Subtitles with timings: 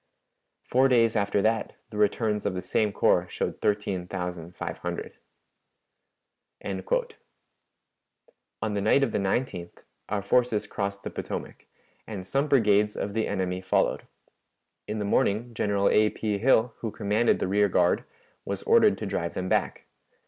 [0.63, 5.15] Four days after that, the returns of the same corps showed thirteen thousand five hundred."
[6.65, 6.83] On
[8.73, 11.67] the night of the 19th our forces crossed the Potomac,
[12.07, 14.07] and some brigades of the enemy followed.
[14.87, 16.09] In the morning General A.
[16.09, 16.39] P.
[16.39, 18.03] Hill, who commanded the rear guard,
[18.43, 19.85] was ordered to drive them back.